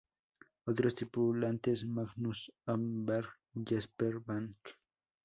[0.65, 4.57] Otros tripulantes: Magnus Holmberg, Jesper Bank.